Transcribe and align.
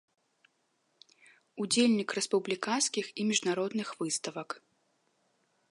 Удзельнік 1.65 2.09
рэспубліканскіх 2.19 3.05
і 3.21 3.27
міжнародных 3.29 3.87
выставак. 4.03 4.49